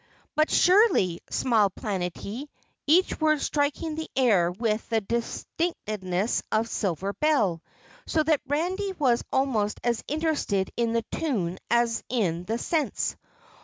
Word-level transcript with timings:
"But 0.33 0.49
surely," 0.49 1.19
smiled 1.29 1.75
Planetty, 1.75 2.47
each 2.87 3.21
word 3.21 3.39
striking 3.39 3.93
the 3.93 4.09
air 4.15 4.51
with 4.51 4.89
the 4.89 4.99
distinctness 4.99 6.41
of 6.51 6.65
a 6.65 6.67
silver 6.69 7.13
bell, 7.13 7.61
so 8.07 8.23
that 8.23 8.41
Randy 8.47 8.93
was 8.93 9.23
almost 9.31 9.79
as 9.83 10.03
interested 10.07 10.71
in 10.75 10.93
the 10.93 11.05
tune 11.11 11.59
as 11.69 12.03
in 12.09 12.45
the 12.45 12.57
sense. 12.57 13.15